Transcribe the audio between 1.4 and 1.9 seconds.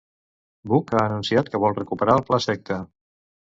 que vol